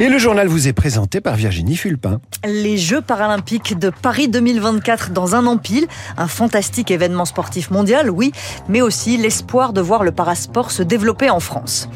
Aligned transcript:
Et 0.00 0.08
le 0.08 0.18
journal 0.18 0.48
vous 0.48 0.68
est 0.68 0.72
présenté 0.72 1.20
par 1.20 1.36
Virginie 1.36 1.76
Fulpin. 1.76 2.20
Les 2.44 2.76
Jeux 2.76 3.02
paralympiques 3.02 3.78
de 3.78 3.90
Paris 3.90 4.26
2024 4.26 5.12
dans 5.12 5.36
un 5.36 5.46
an 5.46 5.58
pile, 5.58 5.86
un 6.16 6.26
fantastique 6.26 6.90
événement 6.90 7.24
sportif 7.24 7.70
mondial, 7.70 8.10
oui, 8.10 8.32
mais 8.68 8.80
aussi 8.80 9.16
l'espoir 9.16 9.72
de 9.72 9.80
voir 9.80 10.02
le 10.02 10.10
parasport 10.10 10.70
se 10.70 10.82
développer 10.82 11.30
en 11.30 11.40
France. 11.40 11.88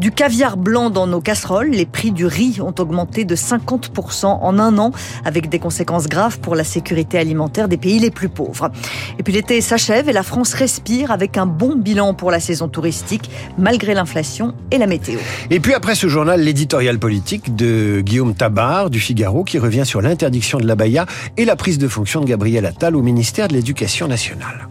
Du 0.00 0.10
caviar 0.10 0.56
blanc 0.56 0.90
dans 0.90 1.06
nos 1.06 1.20
casseroles, 1.20 1.70
les 1.70 1.86
prix 1.86 2.10
du 2.10 2.26
riz 2.26 2.60
ont 2.60 2.74
augmenté 2.78 3.24
de 3.24 3.36
50% 3.36 4.26
en 4.26 4.58
un 4.58 4.78
an, 4.78 4.90
avec 5.24 5.48
des 5.48 5.58
conséquences 5.58 6.08
graves 6.08 6.40
pour 6.40 6.56
la 6.56 6.64
sécurité 6.64 7.18
alimentaire 7.18 7.68
des 7.68 7.76
pays 7.76 8.00
les 8.00 8.10
plus 8.10 8.28
pauvres. 8.28 8.72
Et 9.18 9.22
puis 9.22 9.32
l'été 9.32 9.60
s'achève 9.60 10.08
et 10.08 10.12
la 10.12 10.24
France 10.24 10.54
respire 10.54 11.12
avec 11.12 11.36
un 11.36 11.46
bon 11.46 11.76
bilan 11.76 12.14
pour 12.14 12.30
la 12.30 12.40
saison 12.40 12.66
touristique, 12.66 13.30
malgré 13.58 13.94
l'inflation 13.94 14.54
et 14.70 14.78
la 14.78 14.86
météo. 14.86 15.20
Et 15.50 15.60
puis 15.60 15.74
après 15.74 15.94
ce 15.94 16.08
journal, 16.08 16.40
l'éditorial 16.40 16.98
politique 16.98 17.41
de 17.50 18.00
Guillaume 18.00 18.34
Tabar 18.34 18.90
du 18.90 19.00
Figaro 19.00 19.44
qui 19.44 19.58
revient 19.58 19.84
sur 19.84 20.00
l'interdiction 20.00 20.58
de 20.58 20.66
la 20.66 20.74
baya 20.74 21.06
et 21.36 21.44
la 21.44 21.56
prise 21.56 21.78
de 21.78 21.88
fonction 21.88 22.20
de 22.20 22.26
Gabriel 22.26 22.66
Attal 22.66 22.96
au 22.96 23.02
ministère 23.02 23.48
de 23.48 23.54
l'Éducation 23.54 24.08
nationale. 24.08 24.68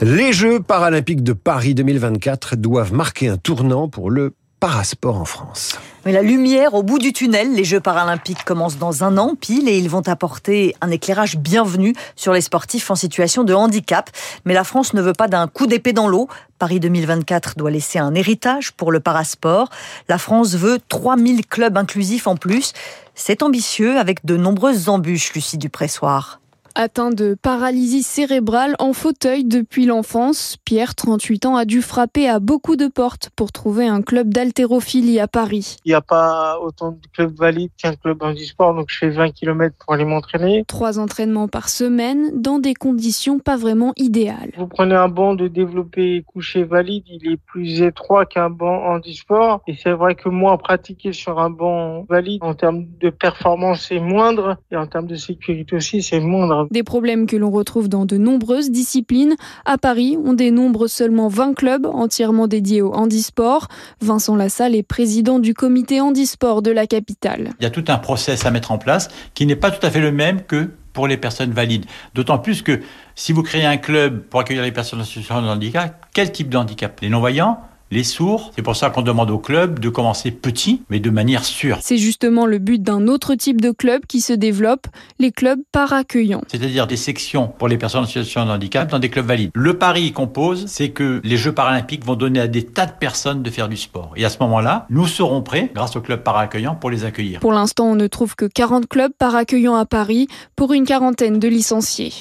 Les 0.00 0.32
Jeux 0.32 0.60
paralympiques 0.60 1.22
de 1.22 1.32
Paris 1.32 1.74
2024 1.74 2.56
doivent 2.56 2.92
marquer 2.92 3.28
un 3.28 3.36
tournant 3.36 3.88
pour 3.88 4.10
le 4.10 4.34
parasport 4.64 5.20
en 5.20 5.26
France. 5.26 5.78
Mais 6.06 6.12
la 6.12 6.22
lumière 6.22 6.72
au 6.72 6.82
bout 6.82 6.98
du 6.98 7.12
tunnel, 7.12 7.52
les 7.52 7.64
Jeux 7.64 7.80
paralympiques 7.80 8.44
commencent 8.46 8.78
dans 8.78 9.04
un 9.04 9.18
an 9.18 9.34
pile 9.38 9.68
et 9.68 9.76
ils 9.76 9.90
vont 9.90 10.08
apporter 10.08 10.74
un 10.80 10.90
éclairage 10.90 11.36
bienvenu 11.36 11.94
sur 12.16 12.32
les 12.32 12.40
sportifs 12.40 12.90
en 12.90 12.94
situation 12.94 13.44
de 13.44 13.52
handicap. 13.52 14.08
Mais 14.46 14.54
la 14.54 14.64
France 14.64 14.94
ne 14.94 15.02
veut 15.02 15.12
pas 15.12 15.28
d'un 15.28 15.48
coup 15.48 15.66
d'épée 15.66 15.92
dans 15.92 16.08
l'eau. 16.08 16.28
Paris 16.58 16.80
2024 16.80 17.58
doit 17.58 17.70
laisser 17.70 17.98
un 17.98 18.14
héritage 18.14 18.72
pour 18.72 18.90
le 18.90 19.00
parasport. 19.00 19.68
La 20.08 20.16
France 20.16 20.54
veut 20.54 20.78
3000 20.88 21.46
clubs 21.46 21.76
inclusifs 21.76 22.26
en 22.26 22.36
plus. 22.36 22.72
C'est 23.14 23.42
ambitieux 23.42 23.98
avec 23.98 24.24
de 24.24 24.38
nombreuses 24.38 24.88
embûches, 24.88 25.34
Lucie 25.34 25.58
Dupressoir. 25.58 26.40
Atteint 26.76 27.10
de 27.10 27.36
paralysie 27.40 28.02
cérébrale 28.02 28.74
en 28.80 28.92
fauteuil 28.92 29.44
depuis 29.44 29.86
l'enfance, 29.86 30.56
Pierre, 30.64 30.96
38 30.96 31.46
ans, 31.46 31.54
a 31.54 31.64
dû 31.64 31.80
frapper 31.80 32.28
à 32.28 32.40
beaucoup 32.40 32.74
de 32.74 32.88
portes 32.88 33.30
pour 33.36 33.52
trouver 33.52 33.86
un 33.86 34.02
club 34.02 34.34
d'haltérophilie 34.34 35.20
à 35.20 35.28
Paris. 35.28 35.76
Il 35.84 35.90
n'y 35.90 35.94
a 35.94 36.00
pas 36.00 36.58
autant 36.60 36.90
de 36.90 37.06
clubs 37.12 37.38
valides 37.38 37.70
qu'un 37.80 37.94
club 37.94 38.20
handisport, 38.24 38.74
donc 38.74 38.86
je 38.88 38.98
fais 38.98 39.10
20 39.10 39.30
km 39.30 39.76
pour 39.78 39.94
aller 39.94 40.04
m'entraîner. 40.04 40.64
Trois 40.66 40.98
entraînements 40.98 41.46
par 41.46 41.68
semaine 41.68 42.32
dans 42.34 42.58
des 42.58 42.74
conditions 42.74 43.38
pas 43.38 43.56
vraiment 43.56 43.92
idéales. 43.96 44.50
Vous 44.58 44.66
prenez 44.66 44.96
un 44.96 45.08
banc 45.08 45.36
de 45.36 45.46
développé 45.46 46.24
couché 46.26 46.64
valide, 46.64 47.04
il 47.06 47.30
est 47.30 47.36
plus 47.36 47.82
étroit 47.82 48.26
qu'un 48.26 48.50
banc 48.50 48.84
handisport. 48.86 49.62
Et 49.68 49.76
c'est 49.80 49.92
vrai 49.92 50.16
que 50.16 50.28
moi, 50.28 50.58
pratiquer 50.58 51.12
sur 51.12 51.38
un 51.38 51.50
banc 51.50 52.04
valide, 52.08 52.42
en 52.42 52.54
termes 52.54 52.86
de 53.00 53.10
performance, 53.10 53.86
c'est 53.88 54.00
moindre. 54.00 54.56
Et 54.72 54.76
en 54.76 54.88
termes 54.88 55.06
de 55.06 55.14
sécurité 55.14 55.76
aussi, 55.76 56.02
c'est 56.02 56.18
moindre. 56.18 56.63
Des 56.70 56.82
problèmes 56.82 57.26
que 57.26 57.36
l'on 57.36 57.50
retrouve 57.50 57.88
dans 57.88 58.06
de 58.06 58.16
nombreuses 58.16 58.70
disciplines. 58.70 59.36
À 59.64 59.78
Paris, 59.78 60.16
on 60.24 60.32
dénombre 60.32 60.86
seulement 60.86 61.28
20 61.28 61.54
clubs 61.54 61.86
entièrement 61.86 62.46
dédiés 62.46 62.82
au 62.82 62.92
handisport. 62.92 63.68
Vincent 64.00 64.36
Lassalle 64.36 64.74
est 64.74 64.82
président 64.82 65.38
du 65.38 65.54
comité 65.54 66.00
handisport 66.00 66.62
de 66.62 66.70
la 66.70 66.86
capitale. 66.86 67.50
Il 67.60 67.64
y 67.64 67.66
a 67.66 67.70
tout 67.70 67.84
un 67.88 67.98
process 67.98 68.46
à 68.46 68.50
mettre 68.50 68.72
en 68.72 68.78
place 68.78 69.08
qui 69.34 69.46
n'est 69.46 69.56
pas 69.56 69.70
tout 69.70 69.84
à 69.84 69.90
fait 69.90 70.00
le 70.00 70.12
même 70.12 70.42
que 70.42 70.70
pour 70.92 71.08
les 71.08 71.16
personnes 71.16 71.50
valides. 71.50 71.84
D'autant 72.14 72.38
plus 72.38 72.62
que 72.62 72.80
si 73.14 73.32
vous 73.32 73.42
créez 73.42 73.66
un 73.66 73.76
club 73.76 74.22
pour 74.22 74.40
accueillir 74.40 74.62
les 74.62 74.72
personnes 74.72 75.00
en 75.00 75.04
situation 75.04 75.42
de 75.42 75.48
handicap, 75.48 76.06
quel 76.14 76.32
type 76.32 76.48
de 76.48 76.56
handicap? 76.56 76.98
Les 77.00 77.08
non-voyants 77.10 77.58
les 77.94 78.04
sourds. 78.04 78.50
C'est 78.54 78.62
pour 78.62 78.76
ça 78.76 78.90
qu'on 78.90 79.02
demande 79.02 79.30
au 79.30 79.38
club 79.38 79.78
de 79.78 79.88
commencer 79.88 80.32
petit, 80.32 80.82
mais 80.90 80.98
de 81.00 81.10
manière 81.10 81.44
sûre. 81.44 81.78
C'est 81.80 81.96
justement 81.96 82.44
le 82.44 82.58
but 82.58 82.82
d'un 82.82 83.06
autre 83.06 83.34
type 83.36 83.60
de 83.60 83.70
club 83.70 84.04
qui 84.06 84.20
se 84.20 84.32
développe, 84.32 84.88
les 85.18 85.30
clubs 85.30 85.60
par 85.72 85.92
accueillants. 85.92 86.42
C'est-à-dire 86.48 86.86
des 86.86 86.96
sections 86.96 87.46
pour 87.46 87.68
les 87.68 87.78
personnes 87.78 88.02
en 88.02 88.06
situation 88.06 88.44
de 88.44 88.50
handicap 88.50 88.90
dans 88.90 88.98
des 88.98 89.08
clubs 89.08 89.24
valides. 89.24 89.50
Le 89.54 89.78
pari 89.78 90.12
qu'on 90.12 90.26
pose, 90.26 90.66
c'est 90.66 90.90
que 90.90 91.20
les 91.22 91.36
Jeux 91.36 91.52
paralympiques 91.52 92.04
vont 92.04 92.16
donner 92.16 92.40
à 92.40 92.48
des 92.48 92.64
tas 92.64 92.86
de 92.86 92.92
personnes 92.92 93.42
de 93.42 93.50
faire 93.50 93.68
du 93.68 93.76
sport. 93.76 94.12
Et 94.16 94.24
à 94.24 94.28
ce 94.28 94.38
moment-là, 94.40 94.86
nous 94.90 95.06
serons 95.06 95.42
prêts, 95.42 95.70
grâce 95.72 95.94
aux 95.94 96.00
clubs 96.00 96.22
par 96.22 96.36
accueillants, 96.36 96.74
pour 96.74 96.90
les 96.90 97.04
accueillir. 97.04 97.38
Pour 97.38 97.52
l'instant, 97.52 97.86
on 97.86 97.94
ne 97.94 98.08
trouve 98.08 98.34
que 98.34 98.46
40 98.46 98.88
clubs 98.88 99.12
par 99.12 99.36
accueillants 99.36 99.76
à 99.76 99.86
Paris 99.86 100.26
pour 100.56 100.72
une 100.72 100.84
quarantaine 100.84 101.38
de 101.38 101.46
licenciés. 101.46 102.12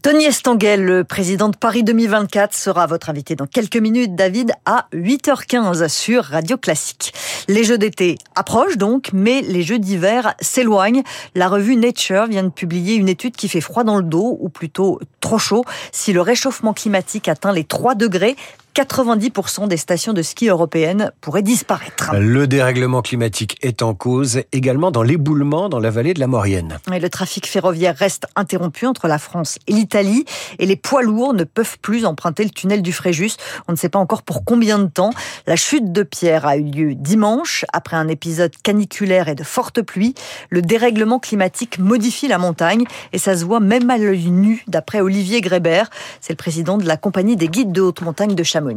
Tony 0.00 0.26
Estanguel, 0.26 0.84
le 0.84 1.02
président 1.02 1.48
de 1.48 1.56
Paris 1.56 1.82
2024, 1.82 2.54
sera 2.54 2.86
votre 2.86 3.10
invité 3.10 3.34
dans 3.34 3.48
quelques 3.48 3.76
minutes, 3.76 4.14
David, 4.14 4.52
à 4.64 4.86
8h15 4.92 5.88
sur 5.88 6.22
Radio 6.22 6.56
Classique. 6.56 7.12
Les 7.48 7.64
jeux 7.64 7.78
d'été 7.78 8.16
approchent 8.36 8.76
donc, 8.76 9.10
mais 9.12 9.40
les 9.40 9.64
jeux 9.64 9.80
d'hiver 9.80 10.34
s'éloignent. 10.40 11.02
La 11.34 11.48
revue 11.48 11.74
Nature 11.74 12.26
vient 12.26 12.44
de 12.44 12.48
publier 12.48 12.94
une 12.94 13.08
étude 13.08 13.34
qui 13.34 13.48
fait 13.48 13.60
froid 13.60 13.82
dans 13.82 13.96
le 13.96 14.04
dos, 14.04 14.38
ou 14.40 14.48
plutôt 14.48 15.00
trop 15.20 15.38
chaud. 15.38 15.64
Si 15.90 16.12
le 16.12 16.20
réchauffement 16.20 16.74
climatique 16.74 17.26
atteint 17.26 17.52
les 17.52 17.64
3 17.64 17.96
degrés, 17.96 18.36
90% 18.78 19.66
des 19.66 19.76
stations 19.76 20.12
de 20.12 20.22
ski 20.22 20.46
européennes 20.46 21.10
pourraient 21.20 21.42
disparaître. 21.42 22.14
Le 22.14 22.46
dérèglement 22.46 23.02
climatique 23.02 23.56
est 23.60 23.82
en 23.82 23.92
cause 23.92 24.42
également 24.52 24.92
dans 24.92 25.02
l'éboulement 25.02 25.68
dans 25.68 25.80
la 25.80 25.90
vallée 25.90 26.14
de 26.14 26.20
la 26.20 26.28
Maurienne. 26.28 26.78
Et 26.92 27.00
le 27.00 27.10
trafic 27.10 27.48
ferroviaire 27.48 27.96
reste 27.96 28.28
interrompu 28.36 28.86
entre 28.86 29.08
la 29.08 29.18
France 29.18 29.58
et 29.66 29.72
l'Italie 29.72 30.24
et 30.60 30.66
les 30.66 30.76
poids 30.76 31.02
lourds 31.02 31.34
ne 31.34 31.42
peuvent 31.42 31.76
plus 31.80 32.06
emprunter 32.06 32.44
le 32.44 32.50
tunnel 32.50 32.80
du 32.80 32.92
Fréjus. 32.92 33.32
On 33.66 33.72
ne 33.72 33.76
sait 33.76 33.88
pas 33.88 33.98
encore 33.98 34.22
pour 34.22 34.44
combien 34.44 34.78
de 34.78 34.86
temps. 34.86 35.10
La 35.48 35.56
chute 35.56 35.90
de 35.90 36.04
pierre 36.04 36.46
a 36.46 36.56
eu 36.56 36.62
lieu 36.62 36.94
dimanche 36.94 37.64
après 37.72 37.96
un 37.96 38.06
épisode 38.06 38.54
caniculaire 38.62 39.26
et 39.26 39.34
de 39.34 39.42
fortes 39.42 39.82
pluies. 39.82 40.14
Le 40.50 40.62
dérèglement 40.62 41.18
climatique 41.18 41.80
modifie 41.80 42.28
la 42.28 42.38
montagne 42.38 42.84
et 43.12 43.18
ça 43.18 43.36
se 43.36 43.44
voit 43.44 43.58
même 43.58 43.90
à 43.90 43.98
l'œil 43.98 44.30
nu 44.30 44.62
d'après 44.68 45.00
Olivier 45.00 45.40
Grébert. 45.40 45.90
C'est 46.20 46.34
le 46.34 46.36
président 46.36 46.78
de 46.78 46.86
la 46.86 46.96
compagnie 46.96 47.34
des 47.34 47.48
guides 47.48 47.72
de 47.72 47.80
haute 47.80 48.02
montagne 48.02 48.36
de 48.36 48.42
Chamonix. 48.44 48.67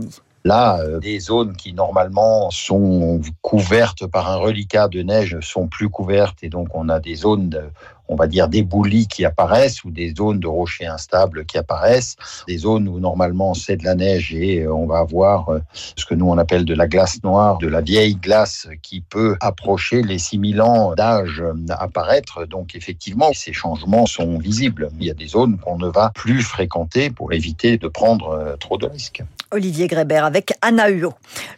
Là, 0.44 0.80
euh, 0.80 1.00
des 1.00 1.20
zones 1.20 1.56
qui 1.56 1.74
normalement 1.74 2.50
sont 2.50 3.22
couvertes 3.42 4.08
par 4.08 4.30
un 4.30 4.38
reliquat 4.38 4.88
de 4.88 5.04
neige 5.04 5.40
sont 5.42 5.68
plus 5.68 5.90
couvertes 5.90 6.40
et 6.42 6.50
donc 6.50 6.70
on 6.74 6.90
a 6.90 7.00
des 7.00 7.16
zones 7.16 7.50
de, 7.50 7.62
on 8.12 8.16
va 8.16 8.28
dire, 8.28 8.48
d'éboulis 8.50 9.08
qui 9.08 9.26
apparaissent 9.26 9.84
ou 9.84 9.90
des 9.90 10.14
zones 10.16 10.40
de 10.40 10.48
rochers 10.48 10.86
instables 10.86 11.46
qui 11.46 11.58
apparaissent, 11.58 12.18
des 12.48 12.58
zones 12.58 12.88
où 12.88 13.00
normalement 13.00 13.54
c'est 13.54 13.78
de 13.78 13.86
la 13.86 13.96
neige 13.96 14.34
et 14.34 14.62
euh, 14.62 14.74
on 14.74 14.86
va 14.86 15.00
avoir 15.00 15.50
euh, 15.50 15.60
ce 15.96 16.06
que 16.06 16.14
nous 16.14 16.28
on 16.28 16.38
appelle 16.38 16.66
de 16.66 16.76
la 16.76 16.88
glace 16.88 17.24
noire, 17.24 17.58
de 17.58 17.68
la 17.68 17.82
vieille 17.82 18.16
glace 18.16 18.68
qui 18.82 19.02
peut 19.02 19.38
approcher 19.40 20.04
les 20.04 20.20
6000 20.20 20.62
ans 20.62 20.94
d'âge 20.94 21.42
apparaître. 21.70 22.46
Donc 22.46 22.76
effectivement, 22.76 23.32
ces 23.34 23.54
changements 23.54 24.06
sont 24.06 24.38
visibles. 24.38 24.90
Il 25.00 25.08
y 25.08 25.10
a 25.10 25.14
des 25.14 25.28
zones 25.28 25.58
qu'on 25.58 25.78
ne 25.78 25.88
va 25.88 26.12
plus 26.14 26.42
fréquenter 26.42 27.10
pour 27.10 27.32
éviter 27.34 27.78
de 27.78 27.88
prendre 27.88 28.58
trop 28.60 28.78
de 28.78 28.86
risques. 28.86 29.24
Olivier 29.54 29.88
Grébert 29.88 30.26
avec 30.26 30.54
Anna. 30.62 30.82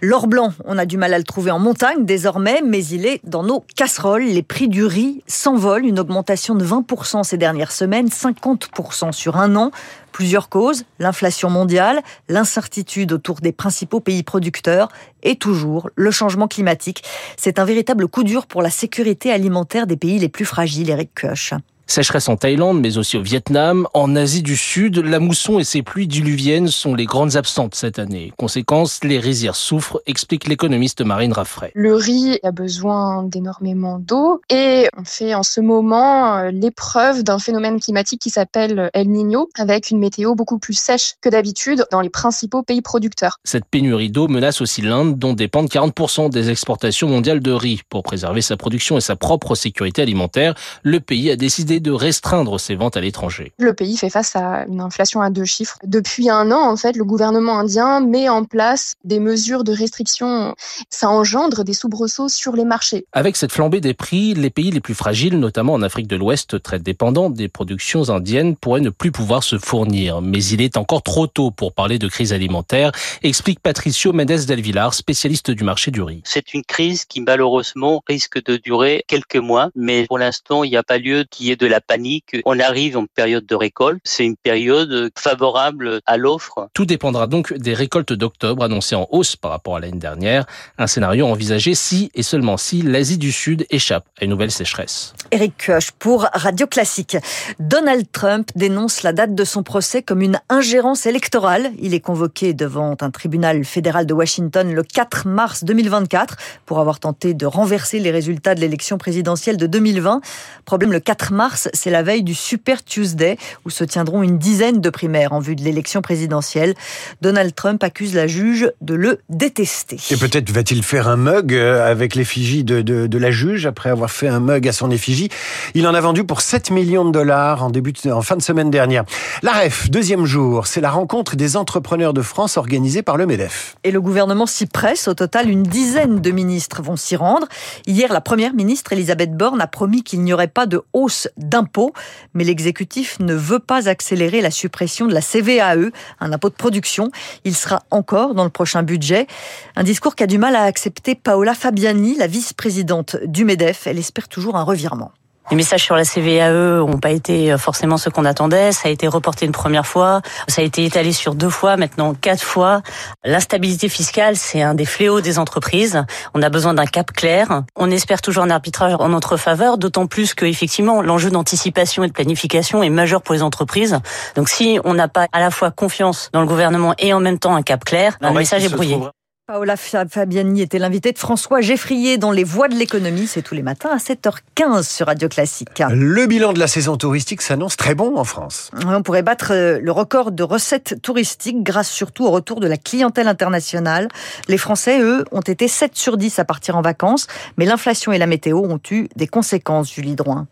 L'or 0.02 0.28
blanc, 0.28 0.54
on 0.66 0.78
a 0.78 0.86
du 0.86 0.98
mal 0.98 1.14
à 1.14 1.18
le 1.18 1.24
trouver 1.24 1.52
en 1.52 1.60
montagne 1.60 2.06
désormais, 2.06 2.62
mais 2.66 2.84
il 2.86 3.06
est 3.06 3.22
dans 3.24 3.44
nos 3.44 3.64
casseroles. 3.76 4.24
Les 4.24 4.44
prix 4.44 4.68
du 4.68 4.86
riz 4.86 5.24
s'envolent, 5.28 5.86
une 5.86 6.00
augmentation 6.00 6.43
de 6.52 6.66
20% 6.66 7.24
ces 7.24 7.38
dernières 7.38 7.72
semaines, 7.72 8.08
50% 8.08 9.14
sur 9.14 9.38
un 9.38 9.56
an. 9.56 9.72
Plusieurs 10.12 10.50
causes, 10.50 10.84
l'inflation 11.00 11.50
mondiale, 11.50 12.02
l'incertitude 12.28 13.14
autour 13.14 13.40
des 13.40 13.54
principaux 13.54 14.02
pays 14.02 14.24
producteurs 14.24 14.90
et 15.24 15.38
toujours 15.38 15.90
le 15.96 16.12
changement 16.12 16.48
climatique. 16.48 17.04
C'est 17.38 17.60
un 17.60 17.66
véritable 17.66 18.08
coup 18.08 18.24
dur 18.24 18.46
pour 18.46 18.62
la 18.62 18.70
sécurité 18.70 19.32
alimentaire 19.32 19.88
des 19.88 19.98
pays 19.98 20.20
les 20.20 20.30
plus 20.30 20.46
fragiles, 20.46 20.90
Eric 20.90 21.12
Koch. 21.20 21.54
Sécheresse 21.88 22.30
en 22.30 22.38
Thaïlande, 22.38 22.80
mais 22.80 22.98
aussi 22.98 23.18
au 23.18 23.22
Vietnam. 23.22 23.88
En 23.94 24.16
Asie 24.16 24.42
du 24.42 24.56
Sud, 24.56 24.98
la 24.98 25.20
mousson 25.20 25.60
et 25.60 25.64
ses 25.64 25.82
pluies 25.82 26.08
diluviennes 26.08 26.68
sont 26.68 26.96
les 26.96 27.06
grandes 27.06 27.36
absentes 27.36 27.76
cette 27.76 28.00
année. 28.00 28.34
Conséquence, 28.38 29.04
les 29.04 29.20
rizières 29.20 29.56
souffrent, 29.56 30.02
explique 30.06 30.48
l'économiste 30.48 31.02
Marine 31.02 31.34
Raffray. 31.34 31.72
Le 31.76 31.96
riz 31.96 32.40
a 32.44 32.52
besoin 32.52 33.24
d'énormément 33.24 34.00
d'eau 34.00 34.42
et 34.50 34.88
on 34.98 35.04
fait 35.04 35.34
en 35.34 35.44
ce 35.44 35.62
moment 35.62 36.38
euh, 36.38 36.52
l'épreuve 36.52 37.24
d'un 37.24 37.40
phénomène 37.40 37.80
climatique 37.80 38.22
qui 38.22 38.30
s'appelle 38.30 38.90
El 38.94 39.10
Niño, 39.10 39.50
avec 39.58 39.92
une 39.92 40.00
météo 40.00 40.36
beaucoup 40.36 40.60
plus 40.60 40.78
sèche 40.78 41.14
que 41.22 41.30
d'habitude 41.30 41.86
dans 41.92 42.02
les 42.02 42.10
principaux 42.10 42.64
pays 42.64 42.82
producteurs. 42.82 43.40
Cette 43.44 43.66
pénurie 43.66 44.10
d'eau 44.10 44.28
menace 44.28 44.62
aussi 44.62 44.82
l'Inde, 44.82 45.18
dont 45.20 45.34
dépendent 45.34 45.70
40% 45.70 46.30
des 46.30 46.50
exportations 46.50 47.08
mondiales 47.08 47.42
de 47.42 47.52
riz. 47.52 47.82
Pour 47.90 48.04
préserver 48.04 48.42
sa 48.42 48.58
production 48.58 48.98
et 48.98 49.02
sa 49.02 49.16
propre 49.16 49.56
sécurité 49.56 50.02
alimentaire, 50.02 50.56
le 50.84 51.00
pays 51.00 51.30
a 51.30 51.36
décidé 51.36 51.73
décidé 51.74 51.80
de 51.80 51.92
restreindre 51.92 52.60
ses 52.60 52.76
ventes 52.76 52.98
à 52.98 53.02
l'étranger. 53.02 53.52
Le 53.58 53.74
pays 53.74 53.98
fait 53.98 54.10
face 54.10 54.36
à 54.36 54.66
une 54.68 54.82
inflation 54.82 55.22
à 55.22 55.30
deux 55.30 55.46
chiffres. 55.46 55.78
Depuis 55.84 56.30
un 56.30 56.52
an, 56.52 56.70
en 56.72 56.76
fait, 56.76 56.96
le 56.96 57.04
gouvernement 57.04 57.60
indien 57.60 58.00
met 58.00 58.30
en 58.30 58.44
place 58.44 58.96
des 59.04 59.20
mesures 59.20 59.64
de 59.64 59.74
restriction. 59.74 60.56
Ça 60.90 61.10
engendre 61.10 61.64
des 61.64 61.74
soubresauts 61.74 62.30
sur 62.30 62.56
les 62.56 62.66
marchés. 62.66 63.06
Avec 63.14 63.36
cette 63.36 63.52
flambée 63.52 63.82
des 63.82 63.94
prix, 63.94 64.34
les 64.34 64.50
pays 64.50 64.72
les 64.72 64.80
plus 64.80 64.94
fragiles, 64.94 65.40
notamment 65.40 65.74
en 65.74 65.82
Afrique 65.82 66.08
de 66.08 66.16
l'Ouest, 66.16 66.62
très 66.62 66.80
dépendants 66.80 67.30
des 67.30 67.48
productions 67.48 68.10
indiennes, 68.10 68.56
pourraient 68.56 68.82
ne 68.82 68.90
plus 68.90 69.12
pouvoir 69.12 69.44
se 69.44 69.58
fournir. 69.58 70.22
Mais 70.22 70.44
il 70.44 70.62
est 70.62 70.78
encore 70.78 71.04
trop 71.04 71.28
tôt 71.28 71.52
pour 71.52 71.74
parler 71.74 72.00
de 72.00 72.08
crise 72.08 72.34
alimentaire, 72.34 72.92
explique 73.24 73.60
Patricio 73.60 74.14
Mendes 74.14 74.46
del 74.46 74.62
Villar, 74.62 74.94
spécialiste 74.94 75.52
du 75.52 75.64
marché 75.64 75.92
du 75.92 76.02
riz. 76.02 76.22
C'est 76.24 76.54
une 76.54 76.64
crise 76.64 77.06
qui 77.06 77.22
malheureusement 77.22 78.04
risque 78.08 78.44
de 78.44 78.58
durer 78.58 79.04
quelques 79.08 79.38
mois, 79.38 79.70
mais 79.76 80.06
pour 80.06 80.18
l'instant, 80.18 80.64
il 80.64 80.72
n'y 80.72 80.78
a 80.78 80.84
pas 80.84 80.98
lieu 80.98 81.26
qu'il 81.30 81.48
y 81.48 81.52
ait 81.52 81.56
de 81.56 81.63
la 81.66 81.82
panique. 81.82 82.38
On 82.46 82.60
arrive 82.60 82.98
en 82.98 83.06
période 83.06 83.46
de 83.46 83.56
récolte. 83.56 84.00
C'est 84.04 84.26
une 84.26 84.36
période 84.36 85.10
favorable 85.18 86.02
à 86.06 86.18
l'offre. 86.18 86.70
Tout 86.74 86.86
dépendra 86.86 87.28
donc 87.28 87.54
des 87.54 87.74
récoltes 87.74 88.14
d'octobre 88.14 88.64
annoncées 88.64 88.96
en 88.96 89.08
hausse 89.12 89.36
par 89.36 89.52
rapport 89.52 89.78
à 89.78 89.80
l'année 89.80 90.00
dernière. 90.00 90.46
Un 90.78 90.88
scénario 90.88 91.26
envisagé 91.28 91.76
si 91.76 92.12
et 92.16 92.24
seulement 92.24 92.58
si 92.58 92.82
l'Asie 92.82 93.18
du 93.18 93.32
Sud 93.32 93.66
échappe 93.70 94.06
à 94.20 94.26
une 94.26 94.32
nouvelle 94.32 94.52
sécheresse. 94.52 95.14
Eric 95.32 95.66
Koch 95.66 95.92
pour 95.98 96.28
Radio 96.34 96.68
Classique. 96.68 97.18
Donald 97.60 98.06
Trump 98.12 98.50
dénonce 98.56 99.04
la 99.04 99.14
date 99.14 99.36
de 99.36 99.44
son 99.44 99.64
procès 99.64 100.02
comme 100.02 100.22
une 100.22 100.40
ingérence 100.50 101.06
électorale. 101.06 101.72
Il 101.80 101.94
est 101.94 102.00
convoqué 102.00 102.54
devant 102.54 102.96
un 103.02 103.12
tribunal 103.12 103.66
fédéral 103.66 104.06
de 104.06 104.14
Washington 104.14 104.74
le 104.74 104.84
4 104.84 105.28
mars 105.28 105.64
2024 105.64 106.38
pour 106.66 106.80
avoir 106.80 107.00
tenté 107.00 107.34
de 107.34 107.46
renverser 107.46 108.00
les 108.00 108.12
résultats 108.12 108.56
de 108.56 108.60
l'élection 108.60 108.98
présidentielle 108.98 109.58
de 109.58 109.68
2020. 109.68 110.22
Problème, 110.66 110.92
le 110.92 111.00
4 111.00 111.34
mars, 111.34 111.53
c'est 111.56 111.90
la 111.90 112.04
veille 112.04 112.24
du 112.24 112.34
Super 112.34 112.84
Tuesday 112.84 113.38
où 113.66 113.70
se 113.70 113.84
tiendront 113.84 114.24
une 114.24 114.38
dizaine 114.38 114.82
de 114.82 114.90
primaires 114.90 115.34
en 115.34 115.40
vue 115.40 115.56
de 115.56 115.64
l'élection 115.64 116.02
présidentielle. 116.02 116.74
Donald 117.22 117.54
Trump 117.56 117.84
accuse 117.84 118.14
la 118.14 118.28
juge 118.28 118.72
de 118.82 118.94
le 118.94 119.20
détester. 119.30 119.98
Et 120.12 120.18
peut-être 120.18 120.50
va-t-il 120.52 120.84
faire 120.84 121.08
un 121.08 121.18
mug 121.18 121.54
euh, 121.54 121.90
avec 121.90 122.16
l'effigie 122.16 122.64
de, 122.64 122.82
de, 122.82 123.08
de, 123.08 123.18
la 123.18 123.32
juge 123.32 123.66
après 123.66 123.90
avoir 123.90 124.12
fait 124.12 124.28
un 124.28 124.40
mug 124.40 124.68
à 124.68 124.72
son 124.72 124.92
effigie. 124.92 125.30
Il 125.74 125.88
en 125.88 125.94
a 125.94 126.02
vendu 126.02 126.24
pour 126.24 126.42
7 126.42 126.72
millions 126.72 127.06
de 127.06 127.12
dollars 127.12 127.64
en, 127.64 127.70
début 127.70 127.94
de, 127.94 128.12
en 128.12 128.22
fin 128.22 128.36
de 128.36 128.42
semaine 128.42 128.70
dernière. 128.70 129.04
La 129.42 129.52
REF, 129.52 129.90
deuxième 129.90 130.26
jour, 130.26 130.68
c'est 130.68 130.82
la 130.82 130.92
rencontre 130.92 131.36
des 131.36 131.58
entrepreneurs 131.58 132.14
de 132.14 132.22
France 132.22 132.58
organisée 132.58 133.02
par 133.02 133.18
le 133.18 133.26
MEDEF. 133.26 133.76
Et 133.84 133.92
le 133.92 134.02
gouvernement 134.02 134.46
s'y 134.46 134.66
presse. 134.66 135.08
Au 135.08 135.14
total, 135.14 135.50
une 135.50 135.64
dizaine 135.64 136.22
de 136.22 136.32
ministres 136.32 136.82
vont 136.82 136.96
s'y 136.96 137.16
rendre. 137.16 137.48
Hier, 137.88 138.12
la 138.12 138.22
première 138.22 138.54
ministre, 138.54 138.94
Elisabeth 138.94 139.36
Borne, 139.36 139.62
a 139.62 139.68
promis 139.68 140.04
qu'il 140.04 140.22
n'y 140.22 140.34
aurait 140.34 140.48
pas 140.48 140.66
de 140.66 140.82
hausse 140.94 141.28
d'impôts, 141.50 141.94
mais 142.34 142.44
l'exécutif 142.44 143.20
ne 143.20 143.34
veut 143.34 143.60
pas 143.60 143.90
accélérer 143.90 144.42
la 144.42 144.52
suppression 144.52 145.08
de 145.08 145.14
la 145.14 145.22
CVAE, 145.22 145.92
un 146.20 146.34
impôt 146.34 146.50
de 146.50 146.56
production. 146.56 147.12
Il 147.44 147.56
sera 147.56 147.84
encore 147.92 148.36
dans 148.36 148.44
le 148.44 148.50
prochain 148.50 148.84
budget. 148.84 149.28
Un 149.76 149.84
discours 149.84 150.16
qu'a 150.16 150.28
du 150.28 150.38
mal 150.38 150.56
à 150.56 150.64
accepter 150.64 151.16
Paola 151.16 151.54
Fabiani, 151.54 152.16
la 152.16 152.28
vice-présidente 152.28 153.18
du 153.26 153.46
MEDEF. 153.46 153.88
Elle 153.88 154.00
espère 154.00 154.28
toujours 154.28 154.56
un 154.56 154.64
revirement. 154.64 155.12
Les 155.52 155.58
messages 155.58 155.84
sur 155.84 155.96
la 155.96 156.06
CVAE 156.06 156.86
n'ont 156.86 157.00
pas 157.00 157.12
été 157.12 157.58
forcément 157.58 157.98
ce 157.98 158.10
qu'on 158.10 158.26
attendait. 158.26 158.72
Ça 158.72 158.88
a 158.88 158.92
été 158.92 159.08
reporté 159.08 159.46
une 159.46 159.52
première 159.52 159.86
fois, 159.86 160.22
ça 160.48 160.62
a 160.62 160.66
été 160.66 160.86
étalé 160.86 161.12
sur 161.12 161.36
deux 161.36 161.50
fois, 161.50 161.78
maintenant 161.78 162.14
quatre 162.14 162.44
fois. 162.44 162.82
L'instabilité 163.24 163.90
fiscale, 163.90 164.36
c'est 164.36 164.62
un 164.62 164.74
des 164.74 164.86
fléaux 164.86 165.22
des 165.22 165.40
entreprises. 165.40 166.04
On 166.34 166.42
a 166.42 166.50
besoin 166.50 166.74
d'un 166.74 166.86
cap 166.86 167.12
clair. 167.12 167.64
On 167.76 167.92
espère 167.92 168.22
toujours 168.22 168.44
un 168.44 168.50
arbitrage 168.50 168.96
en 168.98 169.10
notre 169.10 169.38
faveur, 169.38 169.78
d'autant 169.78 170.08
plus 170.08 170.34
que 170.34 170.46
effectivement 170.46 171.02
l'enjeu 171.02 171.30
d'anticipation 171.30 172.04
et 172.04 172.08
de 172.08 172.14
planification 172.14 172.82
est 172.82 172.90
majeur 172.90 173.22
pour 173.22 173.36
les 173.36 173.44
entreprises. 173.44 174.00
Donc 174.36 174.50
si 174.50 174.80
on 174.84 174.94
n'a 174.94 175.08
pas 175.08 175.28
à 175.32 175.40
la 175.40 175.52
fois 175.52 175.72
confiance 175.72 176.30
dans 176.34 176.42
le 176.42 176.48
gouvernement 176.48 176.94
et 176.98 177.14
en 177.14 177.20
même 177.20 177.40
temps 177.40 177.56
un 177.56 177.64
cap 177.64 177.84
clair, 177.84 178.18
le 178.22 178.32
message 178.32 178.64
est 178.64 178.70
brouillé. 178.70 178.98
Paola 179.46 179.76
Fabiani 179.76 180.62
était 180.62 180.80
l'invité 180.80 181.12
de 181.12 181.20
François 181.20 181.60
Geffrier 181.60 182.18
dans 182.18 182.32
Les 182.32 182.46
Voix 182.46 182.70
de 182.70 182.76
l'économie. 182.76 183.28
C'est 183.28 183.42
tous 183.42 183.56
les 183.56 183.62
matins 183.62 183.90
à 183.90 183.98
7h15 183.98 184.84
sur 184.84 185.08
Radio 185.08 185.28
Classique. 185.28 185.84
Le 185.90 186.28
bilan 186.28 186.54
de 186.54 186.60
la 186.60 186.68
saison 186.68 186.96
touristique 186.96 187.42
s'annonce 187.42 187.76
très 187.76 187.94
bon 187.94 188.16
en 188.16 188.24
France. 188.24 188.72
On 188.88 189.02
pourrait 189.02 189.22
battre 189.22 189.54
le 189.54 189.92
record 189.92 190.32
de 190.32 190.44
recettes 190.44 191.02
touristiques 191.02 191.62
grâce 191.62 191.90
surtout 191.90 192.24
au 192.24 192.32
retour 192.32 192.62
de 192.62 192.68
la 192.68 192.78
clientèle 192.78 193.28
internationale. 193.28 194.08
Les 194.48 194.58
Français, 194.58 195.02
eux, 195.02 195.26
ont 195.34 195.42
été 195.42 195.68
7 195.68 195.94
sur 195.94 196.16
10 196.16 196.40
à 196.40 196.46
partir 196.46 196.78
en 196.78 196.82
vacances, 196.82 197.28
mais 197.58 197.66
l'inflation 197.66 198.14
et 198.14 198.20
la 198.20 198.28
météo 198.28 198.60
ont 198.60 198.80
eu 198.92 199.10
des 199.18 199.28
conséquences, 199.28 199.94
Julie 199.94 200.16
Drouin. 200.16 200.48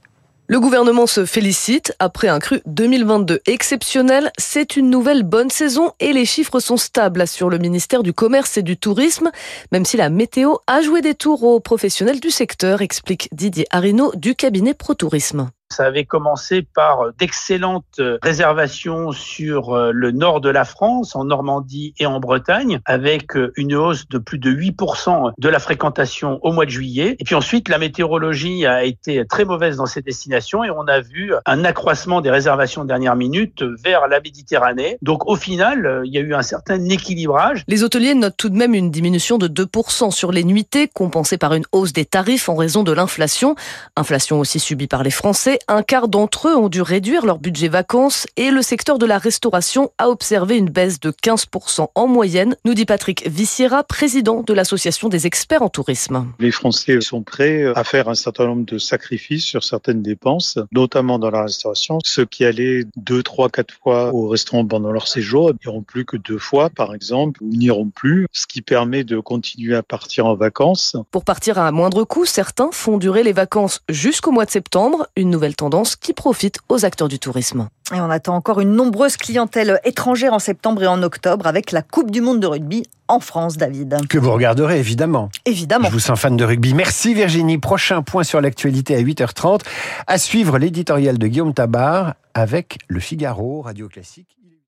Le 0.51 0.59
gouvernement 0.59 1.07
se 1.07 1.24
félicite. 1.24 1.95
Après 2.00 2.27
un 2.27 2.39
cru 2.39 2.59
2022 2.65 3.39
exceptionnel, 3.45 4.33
c'est 4.38 4.75
une 4.75 4.89
nouvelle 4.89 5.24
bonne 5.24 5.50
saison 5.50 5.94
et 6.01 6.12
les 6.12 6.25
chiffres 6.25 6.59
sont 6.59 6.75
stables, 6.75 7.25
sur 7.25 7.50
le 7.50 7.57
ministère 7.57 8.03
du 8.03 8.12
Commerce 8.12 8.57
et 8.57 8.62
du 8.62 8.75
Tourisme, 8.75 9.31
même 9.71 9.86
si 9.86 9.95
la 9.95 10.09
météo 10.09 10.56
a 10.68 10.81
joué 10.81 11.00
des 11.00 11.15
tours 11.15 11.44
aux 11.44 11.62
professionnels 11.62 12.19
du 12.19 12.31
secteur, 12.31 12.81
explique 12.81 13.30
Didier 13.31 13.65
Arino 13.69 14.12
du 14.13 14.36
cabinet 14.36 14.74
Pro 14.74 14.94
Tourisme. 14.94 15.51
Ça 15.71 15.85
avait 15.85 16.06
commencé 16.06 16.62
par 16.62 17.13
d'excellentes 17.18 18.01
réservations 18.21 19.12
sur 19.12 19.75
le 19.75 20.12
nord 20.12 20.41
de 20.41 20.50
la 20.50 20.65
France, 20.65 21.15
en 21.15 21.25
Normandie 21.25 21.94
et 22.00 22.06
en 22.06 22.19
Bretagne, 22.19 22.79
avec 22.85 23.31
une 23.56 23.75
hausse 23.75 24.07
de 24.07 24.18
plus 24.18 24.38
de 24.38 24.51
8% 24.51 25.31
de 25.38 25.50
la 25.50 25.59
fréquentation 25.59 26.39
au 26.44 26.51
mois 26.51 26.65
de 26.65 26.71
juillet. 26.71 27.15
Et 27.19 27.23
puis 27.23 27.35
ensuite, 27.35 27.69
la 27.69 27.77
météorologie 27.77 28.65
a 28.65 28.83
été 28.83 29.25
très 29.25 29.45
mauvaise 29.45 29.77
dans 29.77 29.85
ces 29.85 30.01
destinations 30.01 30.63
et 30.63 30.69
on 30.69 30.88
a 30.88 31.01
vu 31.01 31.33
un 31.45 31.63
accroissement 31.63 32.21
des 32.21 32.29
réservations 32.29 32.83
de 32.83 32.88
dernière 32.88 33.15
minute 33.15 33.63
vers 33.83 34.07
la 34.07 34.19
Méditerranée. 34.19 34.97
Donc 35.01 35.27
au 35.27 35.35
final, 35.35 36.01
il 36.06 36.13
y 36.13 36.17
a 36.17 36.21
eu 36.21 36.33
un 36.33 36.41
certain 36.41 36.83
équilibrage. 36.89 37.63
Les 37.67 37.83
hôteliers 37.83 38.13
notent 38.13 38.35
tout 38.38 38.50
de 38.50 38.57
même 38.57 38.74
une 38.74 38.91
diminution 38.91 39.38
de 39.38 39.47
2% 39.47 40.12
sur 40.12 40.31
les 40.31 40.44
nuitées, 40.44 40.88
compensée 40.88 41.38
par 41.38 41.53
une 41.53 41.63
hausse 41.71 41.94
des 41.94 42.06
tarifs 42.06 42.50
en 42.50 42.56
raison 42.56 42.83
de 42.83 42.91
l'inflation. 42.91 43.56
Inflation 43.95 44.39
aussi 44.39 44.59
subie 44.59 44.88
par 44.88 45.03
les 45.03 45.12
Français 45.12 45.59
un 45.67 45.83
quart 45.83 46.07
d'entre 46.07 46.49
eux 46.49 46.55
ont 46.55 46.69
dû 46.69 46.81
réduire 46.81 47.25
leur 47.25 47.39
budget 47.39 47.67
vacances 47.67 48.27
et 48.37 48.51
le 48.51 48.61
secteur 48.61 48.97
de 48.97 49.05
la 49.05 49.17
restauration 49.17 49.91
a 49.97 50.09
observé 50.09 50.57
une 50.57 50.69
baisse 50.69 50.99
de 50.99 51.11
15% 51.11 51.87
en 51.93 52.07
moyenne, 52.07 52.55
nous 52.65 52.73
dit 52.73 52.85
Patrick 52.85 53.27
Viciera, 53.27 53.83
président 53.83 54.43
de 54.43 54.53
l'association 54.53 55.09
des 55.09 55.27
experts 55.27 55.61
en 55.61 55.69
tourisme. 55.69 56.27
Les 56.39 56.51
Français 56.51 57.01
sont 57.01 57.23
prêts 57.23 57.65
à 57.75 57.83
faire 57.83 58.09
un 58.09 58.15
certain 58.15 58.45
nombre 58.45 58.65
de 58.65 58.77
sacrifices 58.77 59.45
sur 59.45 59.63
certaines 59.63 60.01
dépenses, 60.01 60.59
notamment 60.71 61.19
dans 61.19 61.29
la 61.29 61.43
restauration. 61.43 61.99
Ceux 62.03 62.25
qui 62.25 62.45
allaient 62.45 62.85
deux, 62.95 63.23
trois, 63.23 63.49
quatre 63.49 63.73
fois 63.73 64.13
au 64.13 64.27
restaurant 64.27 64.65
pendant 64.65 64.91
leur 64.91 65.07
séjour 65.07 65.51
n'iront 65.63 65.81
plus 65.81 66.05
que 66.05 66.17
deux 66.17 66.37
fois, 66.37 66.69
par 66.69 66.93
exemple, 66.93 67.41
ou 67.43 67.49
n'iront 67.49 67.89
plus, 67.89 68.27
ce 68.31 68.47
qui 68.47 68.61
permet 68.61 69.03
de 69.03 69.19
continuer 69.19 69.75
à 69.75 69.83
partir 69.83 70.25
en 70.25 70.35
vacances. 70.35 70.95
Pour 71.11 71.23
partir 71.23 71.59
à 71.59 71.71
moindre 71.71 72.03
coût, 72.03 72.25
certains 72.25 72.69
font 72.71 72.97
durer 72.97 73.23
les 73.23 73.33
vacances 73.33 73.81
jusqu'au 73.89 74.31
mois 74.31 74.45
de 74.45 74.51
septembre, 74.51 75.07
une 75.15 75.29
nouvelle 75.51 75.56
tendance 75.56 75.95
qui 75.95 76.13
profite 76.13 76.60
aux 76.70 76.86
acteurs 76.86 77.08
du 77.08 77.20
tourisme. 77.20 77.67
Et 77.93 78.00
on 78.00 78.10
attend 78.10 78.36
encore 78.36 78.62
une 78.62 78.74
nombreuse 78.74 79.17
clientèle 79.17 79.79
étrangère 79.84 80.34
en 80.34 80.39
septembre 80.39 80.84
et 80.84 80.88
en 80.88 81.03
octobre 81.03 81.46
avec 81.46 81.72
la 81.72 81.81
Coupe 81.81 82.10
du 82.10 82.22
Monde 82.22 82.39
de 82.39 82.48
rugby 82.48 82.84
en 83.08 83.20
France, 83.20 83.58
David. 83.58 84.08
Que 84.08 84.17
vous 84.17 84.31
regarderez, 84.31 84.79
évidemment. 84.79 85.29
Évidemment. 85.46 85.89
Je 85.89 85.93
vous 85.93 86.00
sens 86.00 86.20
fan 86.20 86.38
de 86.38 86.46
rugby. 86.46 86.74
Merci 86.74 87.13
Virginie. 87.13 87.58
Prochain 87.58 88.01
point 88.01 88.24
sur 88.24 88.39
l'actualité 88.39 88.96
à 88.96 89.01
8h30. 89.01 89.62
À 90.08 90.17
suivre 90.17 90.58
l'éditorial 90.58 91.17
de 91.17 91.27
Guillaume 91.27 91.53
Tabar 91.53 92.13
avec 92.34 92.79
Le 92.88 93.01
Figaro, 93.01 93.62
Radio 93.62 93.89
Classique. 93.89 94.40